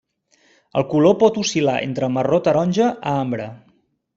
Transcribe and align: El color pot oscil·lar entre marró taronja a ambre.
El 0.79 0.85
color 0.93 1.13
pot 1.25 1.37
oscil·lar 1.43 1.77
entre 1.89 2.09
marró 2.17 2.41
taronja 2.49 2.89
a 3.13 3.17
ambre. 3.27 3.47